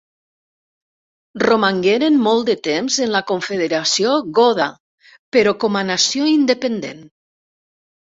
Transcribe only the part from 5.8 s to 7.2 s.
a nació independent.